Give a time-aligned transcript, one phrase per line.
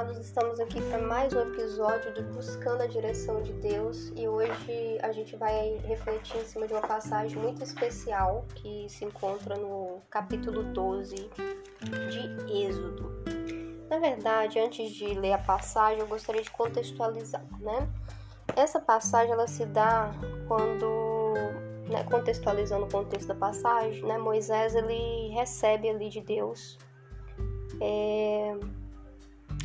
[0.00, 4.98] amados, estamos aqui para mais um episódio de Buscando a Direção de Deus e hoje
[5.02, 10.00] a gente vai refletir em cima de uma passagem muito especial que se encontra no
[10.08, 13.12] capítulo 12 de Êxodo.
[13.90, 17.86] Na verdade, antes de ler a passagem, eu gostaria de contextualizar, né?
[18.56, 20.12] Essa passagem ela se dá
[20.48, 21.34] quando,
[21.90, 26.78] né, contextualizando o contexto da passagem, né, Moisés ele recebe ali de Deus
[27.80, 28.56] é,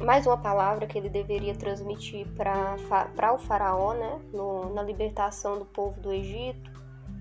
[0.02, 5.66] mais uma palavra que ele deveria transmitir para o faraó, né, no, na libertação do
[5.66, 6.72] povo do Egito,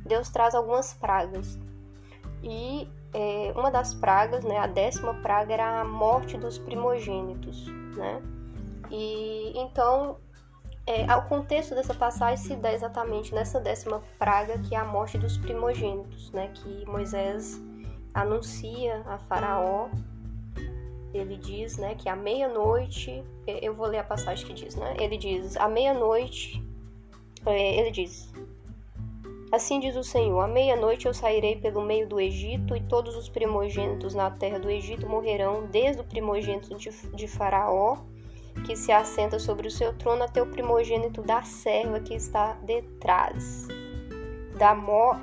[0.05, 1.59] Deus traz algumas pragas.
[2.43, 7.67] E é, uma das pragas, né, a décima praga, era a morte dos primogênitos.
[7.97, 8.21] Né?
[8.91, 10.19] E então,
[10.87, 15.17] é, o contexto dessa passagem se dá exatamente nessa décima praga, que é a morte
[15.17, 17.63] dos primogênitos, né, que Moisés
[18.13, 19.89] anuncia a Faraó
[21.15, 24.97] ele diz, né, que à meia-noite, eu vou ler a passagem que diz, né?
[24.99, 26.63] Ele diz: à meia-noite,
[27.47, 28.33] é, ele diz:
[29.53, 33.29] Assim diz o Senhor: à meia-noite eu sairei pelo meio do Egito, e todos os
[33.29, 37.99] primogênitos na terra do Egito morrerão, desde o primogênito de, de Faraó,
[38.67, 43.69] que se assenta sobre o seu trono, até o primogênito da serva que está detrás
[44.59, 45.15] da mó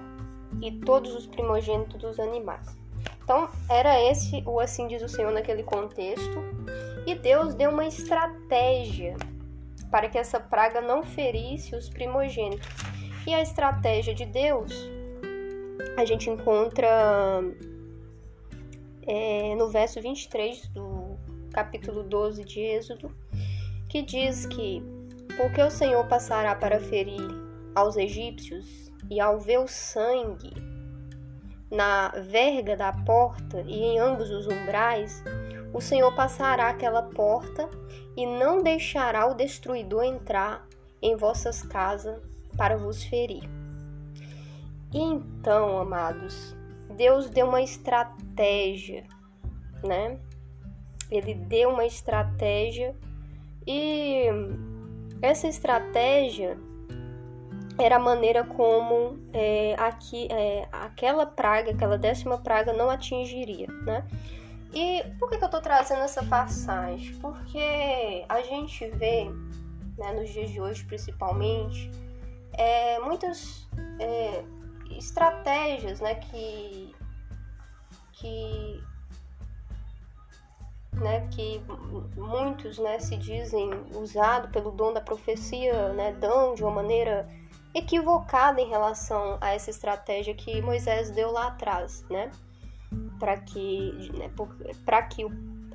[0.61, 2.81] e todos os primogênitos dos animais.
[3.23, 6.38] Então, era esse o assim diz o Senhor naquele contexto.
[7.05, 9.16] E Deus deu uma estratégia
[9.89, 12.67] para que essa praga não ferisse os primogênitos.
[13.27, 14.72] E a estratégia de Deus
[15.97, 17.44] a gente encontra
[19.08, 21.17] é, no verso 23 do
[21.52, 23.11] capítulo 12 de Êxodo,
[23.89, 24.81] que diz que
[25.38, 27.27] porque o Senhor passará para ferir
[27.75, 30.53] aos egípcios e ao ver o sangue
[31.72, 35.23] na verga da porta e em ambos os umbrais,
[35.73, 37.70] o Senhor passará aquela porta
[38.17, 40.67] e não deixará o destruidor entrar
[41.02, 42.21] em vossas casas
[42.58, 43.49] para vos ferir.
[44.93, 46.54] Então, amados,
[46.98, 49.05] Deus deu uma estratégia,
[49.81, 50.20] né?
[51.10, 52.93] Ele deu uma estratégia
[53.65, 54.26] e
[55.21, 56.58] essa estratégia
[57.83, 64.05] era a maneira como é, aqui, é, aquela praga, aquela décima praga não atingiria, né?
[64.73, 67.14] E por que, que eu estou trazendo essa passagem?
[67.15, 69.25] Porque a gente vê,
[69.97, 71.92] né, nos dias de hoje principalmente,
[72.53, 73.67] é, muitas
[73.99, 74.43] é,
[74.98, 76.95] estratégias né, que,
[78.13, 78.83] que,
[80.93, 81.61] né, que
[82.15, 87.30] muitos né, se dizem usado pelo dom da profecia, né, dão de uma maneira
[87.73, 92.32] equivocada em relação a essa estratégia que Moisés deu lá atrás, né?
[93.20, 94.30] Para que, né,
[94.86, 95.26] para que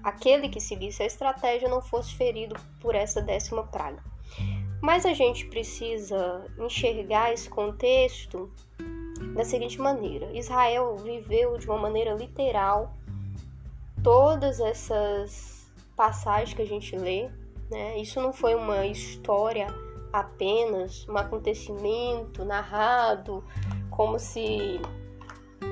[0.03, 4.03] aquele que seguisse a estratégia não fosse ferido por essa décima praga.
[4.81, 8.51] Mas a gente precisa enxergar esse contexto
[9.35, 12.95] da seguinte maneira: Israel viveu de uma maneira literal
[14.03, 17.29] todas essas passagens que a gente lê,
[17.71, 17.99] né?
[17.99, 19.67] Isso não foi uma história
[20.13, 23.45] apenas um acontecimento narrado
[23.91, 24.81] como se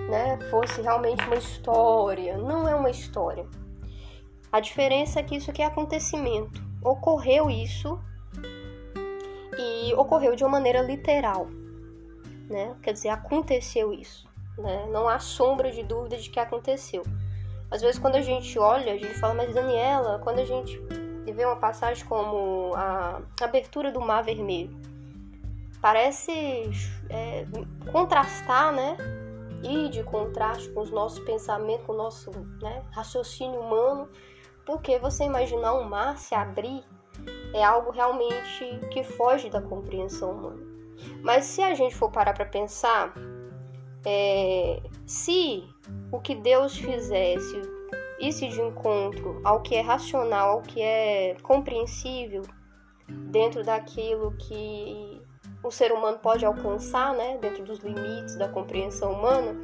[0.09, 2.37] né, fosse realmente uma história.
[2.37, 3.47] Não é uma história.
[4.51, 6.63] A diferença é que isso aqui é acontecimento.
[6.83, 7.99] Ocorreu isso
[9.59, 11.49] e ocorreu de uma maneira literal.
[12.49, 12.77] Né?
[12.83, 14.29] Quer dizer, aconteceu isso.
[14.57, 14.87] Né?
[14.91, 17.03] Não há sombra de dúvida de que aconteceu.
[17.71, 20.81] Às vezes, quando a gente olha, a gente fala, mas Daniela, quando a gente
[21.33, 24.77] vê uma passagem como a abertura do Mar Vermelho.
[25.81, 26.71] Parece
[27.11, 27.47] é,
[27.93, 28.97] contrastar, né?
[29.63, 32.31] Ir de contraste com os nossos pensamentos, com o nosso
[32.61, 34.09] né, raciocínio humano,
[34.67, 36.85] porque você imaginar um mar se abrir
[37.55, 40.63] é algo realmente que foge da compreensão humana.
[41.23, 43.15] Mas se a gente for parar para pensar,
[44.05, 45.65] é, se
[46.13, 47.63] o que Deus fizesse,
[48.19, 52.43] isso de encontro ao que é racional, ao que é compreensível
[53.09, 55.21] dentro daquilo que
[55.63, 59.57] o ser humano pode alcançar, né, dentro dos limites da compreensão humana,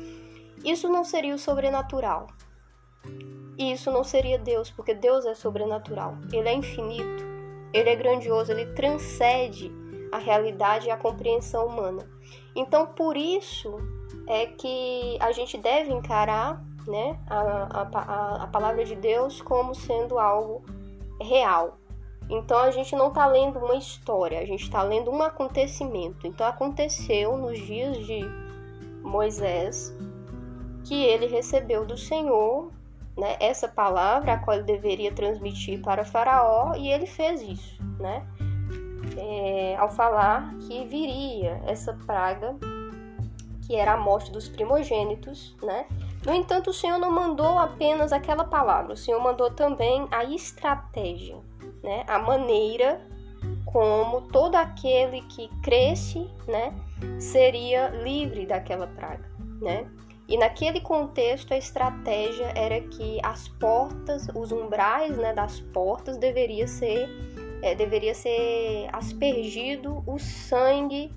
[0.65, 2.27] isso não seria o sobrenatural.
[3.59, 6.17] E isso não seria Deus, porque Deus é sobrenatural.
[6.33, 7.25] Ele é infinito,
[7.73, 9.71] ele é grandioso, ele transcende
[10.11, 12.09] a realidade e a compreensão humana.
[12.57, 13.77] Então, por isso
[14.27, 20.19] é que a gente deve encarar né, a, a, a palavra de Deus como sendo
[20.19, 20.65] algo
[21.21, 21.79] real.
[22.29, 26.27] Então a gente não está lendo uma história, a gente está lendo um acontecimento.
[26.27, 28.21] Então aconteceu nos dias de
[29.03, 29.95] Moisés
[30.85, 32.71] que ele recebeu do Senhor
[33.17, 38.27] né, essa palavra a qual ele deveria transmitir para Faraó e ele fez isso, né?
[39.17, 42.57] É, ao falar que viria essa praga
[43.67, 45.87] que era a morte dos primogênitos, né?
[46.25, 51.39] No entanto, o Senhor não mandou apenas aquela palavra, o Senhor mandou também a estratégia,
[51.83, 52.05] né?
[52.07, 53.01] A maneira
[53.65, 56.75] como todo aquele que cresce, né,
[57.19, 59.25] seria livre daquela praga,
[59.61, 59.87] né?
[60.29, 66.67] E naquele contexto a estratégia era que as portas, os umbrais, né, das portas deveria
[66.69, 67.09] ser
[67.63, 71.13] é, deveria ser aspergido o sangue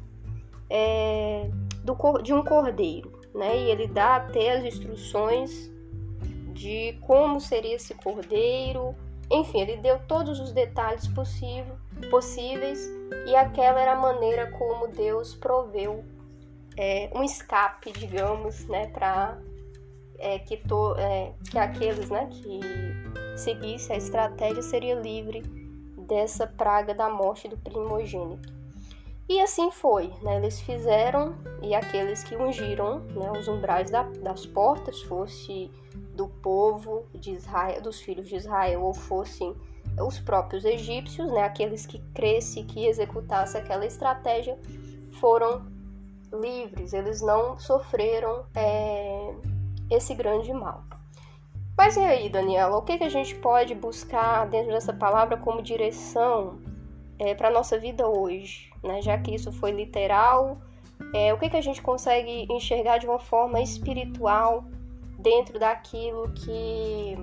[0.70, 1.50] é,
[1.84, 3.58] do, de um cordeiro, né?
[3.58, 5.72] E ele dá até as instruções
[6.54, 8.96] de como seria esse cordeiro,
[9.32, 11.76] enfim, ele deu todos os detalhes possível,
[12.10, 12.90] possíveis
[13.26, 16.04] e aquela era a maneira como Deus proveu
[16.78, 19.38] é, um escape, digamos, né, para
[20.20, 20.62] é, que,
[20.98, 22.60] é, que aqueles né, que
[23.38, 25.42] seguissem a estratégia seria livre
[26.08, 28.54] dessa praga da morte do primogênito.
[29.28, 30.38] E assim foi, né?
[30.38, 35.72] Eles fizeram e aqueles que ungiram né, os umbrais da, das portas, fosse
[36.14, 39.56] do povo de Israel, dos filhos de Israel, ou fossem
[40.00, 41.44] os próprios egípcios, né?
[41.44, 44.60] Aqueles que cresce, que executasse aquela estratégia,
[45.20, 45.66] foram
[46.34, 46.94] livres.
[46.94, 49.34] Eles não sofreram é,
[49.90, 50.84] esse grande mal.
[51.78, 55.62] Mas e aí, Daniela, o que, que a gente pode buscar dentro dessa palavra como
[55.62, 56.60] direção
[57.20, 58.72] é, para nossa vida hoje?
[58.84, 59.02] Né?
[59.02, 60.58] Já que isso foi literal,
[61.14, 64.66] é, o que, que a gente consegue enxergar de uma forma espiritual
[65.20, 67.16] dentro daquilo que,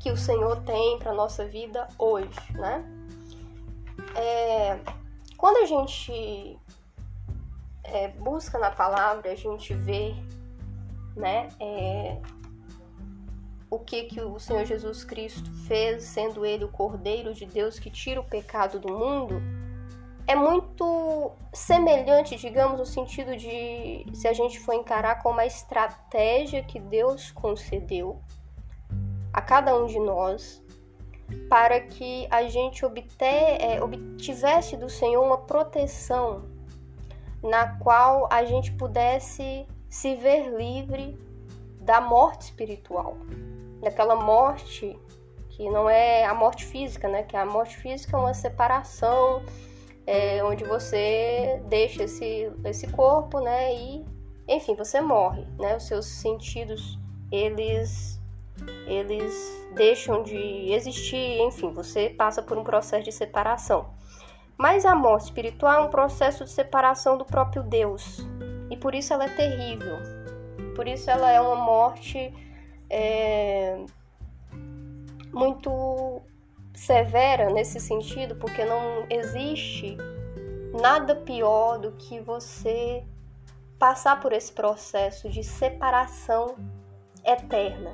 [0.00, 2.84] que o Senhor tem para nossa vida hoje, né?
[4.14, 4.78] É,
[5.36, 6.58] quando a gente
[7.84, 10.14] é, busca na palavra, a gente vê,
[11.16, 12.20] né, é,
[13.70, 17.90] o que que o Senhor Jesus Cristo fez, sendo ele o Cordeiro de Deus que
[17.90, 19.42] tira o pecado do mundo,
[20.26, 26.62] é muito semelhante, digamos, no sentido de se a gente for encarar como a estratégia
[26.62, 28.20] que Deus concedeu
[29.32, 30.62] a cada um de nós
[31.48, 36.44] para que a gente obter, é, obtivesse do Senhor uma proteção
[37.42, 41.18] na qual a gente pudesse se ver livre
[41.80, 43.16] da morte espiritual
[43.80, 44.98] daquela morte
[45.58, 47.24] que não é a morte física, né?
[47.24, 49.42] Que a morte física é uma separação,
[50.06, 53.74] é, onde você deixa esse, esse corpo, né?
[53.74, 54.04] E,
[54.46, 55.76] enfim, você morre, né?
[55.76, 56.96] Os seus sentidos,
[57.32, 58.20] eles,
[58.86, 59.34] eles
[59.74, 63.90] deixam de existir, enfim, você passa por um processo de separação.
[64.56, 68.24] Mas a morte espiritual é um processo de separação do próprio Deus.
[68.70, 69.96] E por isso ela é terrível.
[70.76, 72.32] Por isso ela é uma morte
[72.90, 73.84] é,
[75.32, 76.22] muito
[76.74, 79.96] severa nesse sentido, porque não existe
[80.80, 83.04] nada pior do que você
[83.78, 86.56] passar por esse processo de separação
[87.24, 87.92] eterna,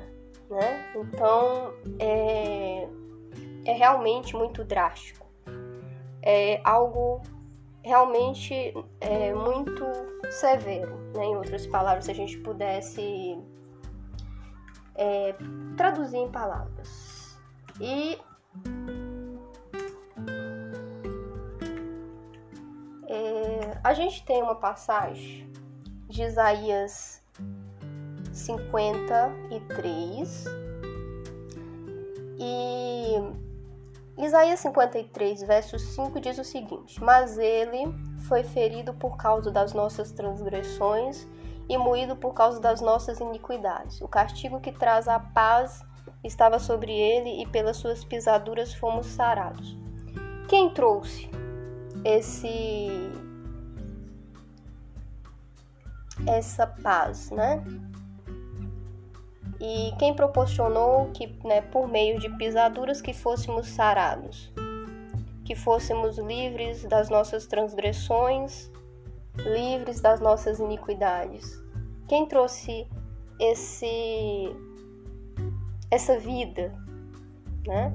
[0.49, 0.93] né?
[0.95, 2.87] Então é,
[3.65, 5.25] é realmente muito drástico,
[6.21, 7.21] é algo
[7.83, 9.85] realmente é, muito
[10.31, 11.25] severo, né?
[11.25, 13.37] Em outras palavras, se a gente pudesse
[14.95, 15.35] é,
[15.75, 17.37] traduzir em palavras.
[17.79, 18.17] E
[23.07, 25.51] é, a gente tem uma passagem
[26.07, 27.21] de Isaías
[28.31, 30.45] 53
[32.37, 33.45] e
[34.17, 37.93] Isaías 53, verso 5 diz o seguinte: Mas ele
[38.27, 41.27] foi ferido por causa das nossas transgressões
[41.67, 44.01] e moído por causa das nossas iniquidades.
[44.01, 45.83] O castigo que traz a paz
[46.23, 49.77] estava sobre ele e pelas suas pisaduras fomos sarados.
[50.47, 51.29] Quem trouxe
[52.03, 53.11] esse
[56.27, 57.63] essa paz, né?
[59.59, 64.51] E quem proporcionou que, né, por meio de pisaduras que fôssemos sarados,
[65.43, 68.71] que fôssemos livres das nossas transgressões
[69.37, 71.61] livres das nossas iniquidades.
[72.07, 72.87] Quem trouxe
[73.39, 74.55] esse
[75.91, 76.73] essa vida,
[77.65, 77.93] né?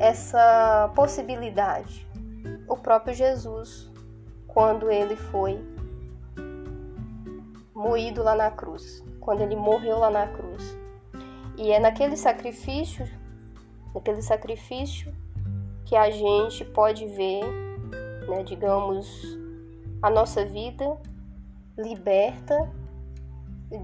[0.00, 2.06] Essa possibilidade.
[2.68, 3.90] O próprio Jesus,
[4.46, 5.58] quando ele foi
[7.74, 10.76] moído lá na cruz, quando ele morreu lá na cruz.
[11.56, 13.08] E é naquele sacrifício,
[13.94, 15.14] naquele sacrifício
[15.84, 17.44] que a gente pode ver,
[18.28, 19.38] né, digamos,
[20.02, 20.96] a nossa vida
[21.76, 22.70] liberta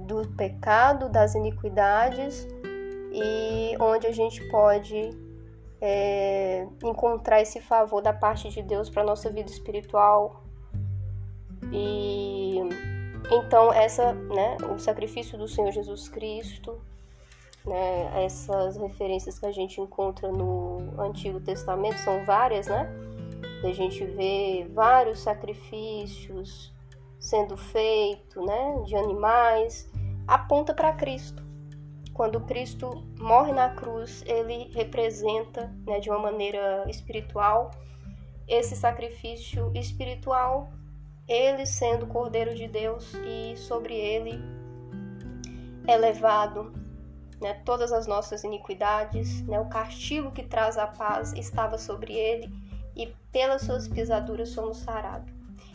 [0.07, 2.47] do pecado, das iniquidades
[3.12, 5.11] e onde a gente pode
[5.81, 10.45] é, encontrar esse favor da parte de Deus para nossa vida espiritual.
[11.73, 12.59] E
[13.31, 16.81] então essa, né, o sacrifício do Senhor Jesus Cristo,
[17.64, 22.88] né, essas referências que a gente encontra no Antigo Testamento são várias, né?
[23.64, 26.75] A gente vê vários sacrifícios
[27.19, 29.88] sendo feitos, né, de animais,
[30.26, 31.42] aponta para Cristo.
[32.12, 37.71] Quando Cristo morre na cruz, ele representa, né, de uma maneira espiritual,
[38.49, 40.69] esse sacrifício espiritual,
[41.28, 44.40] ele sendo Cordeiro de Deus e sobre ele
[45.87, 46.73] é levado
[47.40, 52.52] né, todas as nossas iniquidades, né, o castigo que traz a paz estava sobre ele
[52.97, 55.33] e pelas suas pisaduras somos sarados.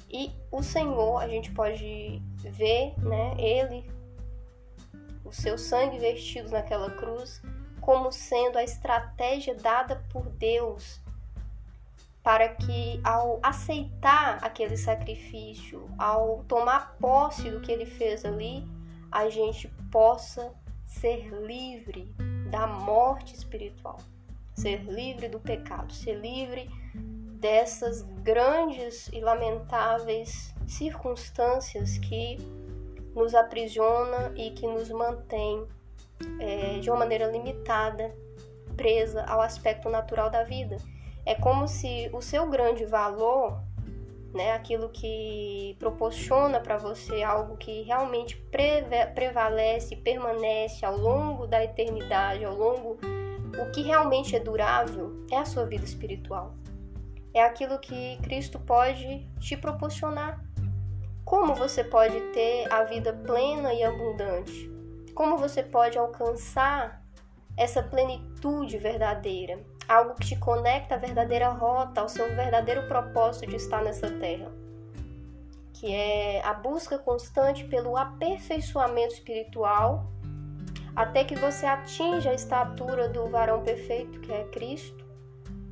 [0.10, 3.90] E o Senhor, a gente pode ver, né, ele
[5.26, 7.42] o seu sangue vertido naquela cruz
[7.82, 11.02] como sendo a estratégia dada por Deus
[12.24, 18.68] para que, ao aceitar aquele sacrifício, ao tomar posse do que ele fez ali,
[19.10, 20.54] a gente possa
[20.86, 22.14] ser livre
[22.52, 23.98] da morte espiritual,
[24.54, 26.70] ser livre do pecado, ser livre
[27.48, 32.38] dessas grandes e lamentáveis circunstâncias que
[33.16, 35.66] nos aprisiona e que nos mantém
[36.42, 38.13] é, de uma maneira limitada,
[38.75, 40.75] presa ao aspecto natural da vida.
[41.25, 43.58] É como se o seu grande valor,
[44.34, 48.36] né, aquilo que proporciona para você algo que realmente
[49.16, 52.98] prevalece, permanece ao longo da eternidade, ao longo
[53.58, 56.54] o que realmente é durável é a sua vida espiritual.
[57.38, 60.44] É aquilo que Cristo pode te proporcionar.
[61.24, 64.67] Como você pode ter a vida plena e abundante?
[65.13, 67.00] Como você pode alcançar
[67.56, 69.63] essa plenitude verdadeira?
[69.88, 74.51] Algo que te conecta à verdadeira rota, ao seu verdadeiro propósito de estar nessa terra.
[75.74, 80.08] Que é a busca constante pelo aperfeiçoamento espiritual,
[80.96, 85.07] até que você atinja a estatura do varão perfeito, que é Cristo,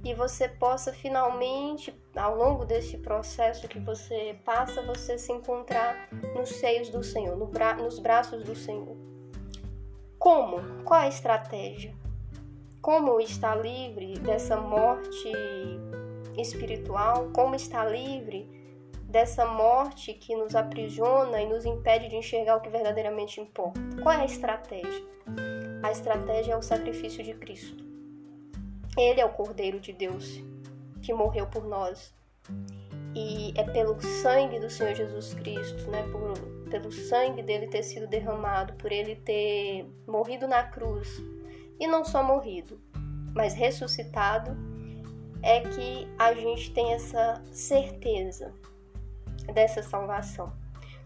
[0.06, 6.50] e você possa finalmente, ao longo desse processo que você passa, você se encontrar nos
[6.50, 8.96] seios do Senhor, no bra nos braços do Senhor.
[10.20, 10.84] Como?
[10.84, 11.92] Qual a estratégia?
[12.84, 15.32] Como estar livre dessa morte
[16.38, 17.32] espiritual?
[17.34, 18.48] Como estar livre
[19.10, 23.80] dessa morte que nos aprisiona e nos impede de enxergar o que verdadeiramente importa?
[24.04, 25.04] Qual é a estratégia?
[25.82, 27.85] A estratégia é o sacrifício de Cristo.
[28.98, 30.42] Ele é o Cordeiro de Deus
[31.02, 32.14] que morreu por nós.
[33.14, 36.38] E é pelo sangue do Senhor Jesus Cristo, né, por,
[36.70, 41.22] pelo sangue dele ter sido derramado, por ele ter morrido na cruz,
[41.80, 42.80] e não só morrido,
[43.34, 44.52] mas ressuscitado,
[45.42, 48.54] é que a gente tem essa certeza
[49.54, 50.52] dessa salvação.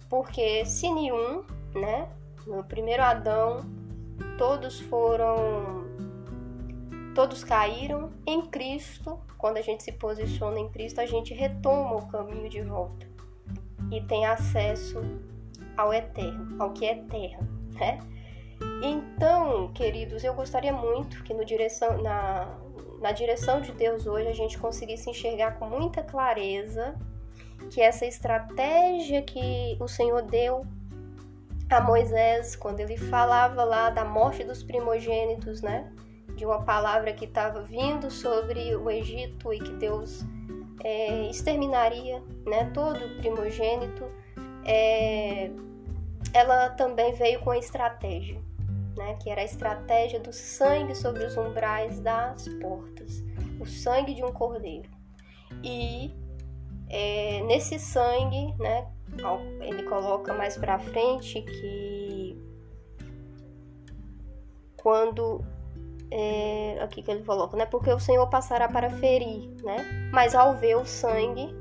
[0.10, 1.44] Porque se nenhum,
[1.76, 2.10] né,
[2.48, 3.60] no primeiro Adão,
[4.38, 5.89] todos foram
[7.20, 9.20] todos caíram em Cristo.
[9.38, 13.06] Quando a gente se posiciona em Cristo, a gente retoma o caminho de volta
[13.92, 15.02] e tem acesso
[15.76, 18.00] ao eterno, ao que é eterno, né?
[18.82, 22.58] Então, queridos, eu gostaria muito que no direção, na,
[23.02, 26.96] na direção de Deus hoje a gente conseguisse enxergar com muita clareza
[27.70, 30.66] que essa estratégia que o Senhor deu
[31.70, 35.92] a Moisés quando ele falava lá da morte dos primogênitos, né?
[36.40, 40.26] De uma palavra que estava vindo sobre o Egito e que Deus
[40.86, 44.10] é, exterminaria né, todo o primogênito,
[44.64, 45.52] é,
[46.34, 48.42] ela também veio com a estratégia,
[48.96, 53.22] né, que era a estratégia do sangue sobre os umbrais das portas,
[53.60, 54.90] o sangue de um cordeiro.
[55.62, 56.10] E
[56.88, 58.88] é, nesse sangue, né,
[59.60, 62.42] ele coloca mais para frente que
[64.78, 65.44] quando
[66.12, 67.66] é, aqui que ele coloca, né?
[67.66, 70.10] Porque o Senhor passará para ferir, né?
[70.12, 71.54] Mas ao ver o sangue,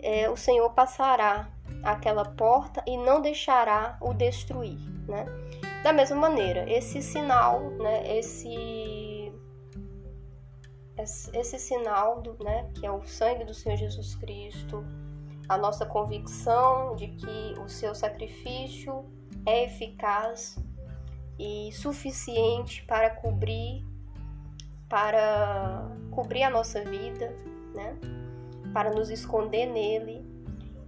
[0.00, 1.48] é, o Senhor passará
[1.82, 4.78] aquela porta e não deixará o destruir,
[5.08, 5.26] né?
[5.82, 8.16] Da mesma maneira, esse sinal, né?
[8.18, 9.32] Esse
[10.96, 12.70] esse sinal, do, né?
[12.74, 14.84] Que é o sangue do Senhor Jesus Cristo,
[15.48, 19.04] a nossa convicção de que o seu sacrifício
[19.44, 20.56] é eficaz
[21.38, 23.84] e suficiente para cobrir
[24.88, 27.34] para cobrir a nossa vida,
[27.74, 27.96] né?
[28.72, 30.24] Para nos esconder nele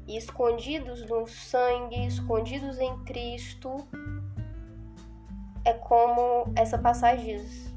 [0.07, 3.77] e escondidos no sangue, escondidos em Cristo,
[5.65, 7.75] é como essa passagem diz: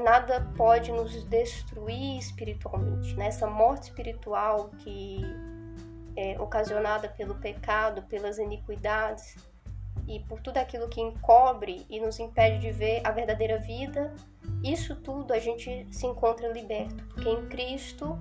[0.00, 3.16] nada pode nos destruir espiritualmente.
[3.16, 5.22] Nessa morte espiritual que
[6.16, 9.36] é ocasionada pelo pecado, pelas iniquidades
[10.06, 14.14] e por tudo aquilo que encobre e nos impede de ver a verdadeira vida,
[14.62, 18.18] isso tudo a gente se encontra liberto, porque em Cristo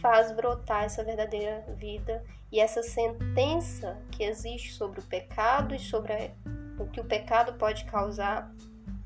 [0.00, 6.32] faz brotar essa verdadeira vida e essa sentença que existe sobre o pecado e sobre
[6.78, 8.50] o que o pecado pode causar,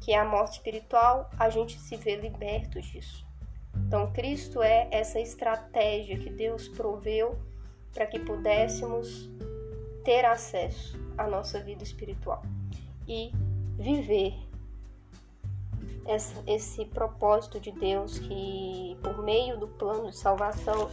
[0.01, 3.27] que é a morte espiritual, a gente se vê liberto disso.
[3.75, 7.39] Então, Cristo é essa estratégia que Deus proveu
[7.93, 9.31] para que pudéssemos
[10.05, 12.43] ter acesso à nossa vida espiritual
[13.07, 13.33] e
[13.79, 14.35] viver
[16.07, 20.91] essa, esse propósito de Deus que, por meio do plano de salvação,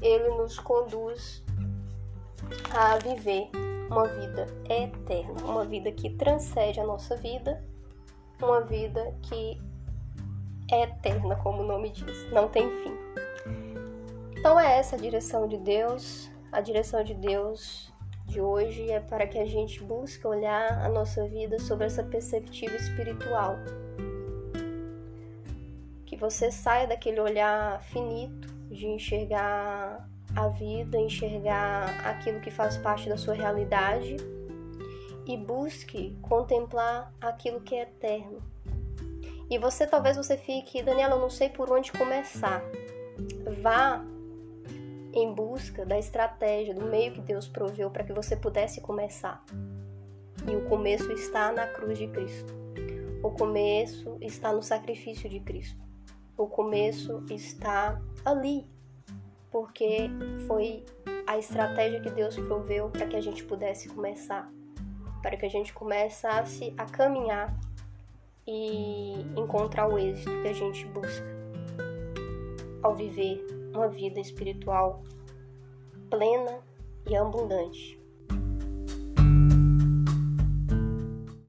[0.00, 1.42] ele nos conduz
[2.72, 3.50] a viver
[3.90, 7.62] uma vida eterna, uma vida que transcende a nossa vida,
[8.40, 9.60] uma vida que
[10.70, 12.96] é eterna, como o nome diz, não tem fim.
[14.36, 17.92] Então é essa a direção de Deus, a direção de Deus
[18.28, 22.76] de hoje é para que a gente busque olhar a nossa vida sobre essa perspectiva
[22.76, 23.56] espiritual.
[26.04, 30.06] Que você saia daquele olhar finito de enxergar
[30.36, 34.18] a vida, enxergar aquilo que faz parte da sua realidade
[35.26, 38.42] e busque contemplar aquilo que é eterno.
[39.50, 42.62] E você talvez você fique, Daniela, eu não sei por onde começar.
[43.62, 44.04] Vá
[45.12, 49.44] em busca da estratégia, do meio que Deus proveu para que você pudesse começar.
[50.46, 52.54] E o começo está na cruz de Cristo.
[53.22, 55.80] O começo está no sacrifício de Cristo.
[56.36, 58.64] O começo está ali,
[59.50, 60.08] porque
[60.46, 60.84] foi
[61.26, 64.50] a estratégia que Deus proveu para que a gente pudesse começar,
[65.20, 67.58] para que a gente começasse a caminhar
[68.46, 71.26] e encontrar o êxito que a gente busca
[72.82, 75.02] ao viver uma vida espiritual
[76.10, 76.60] plena
[77.06, 77.97] e abundante.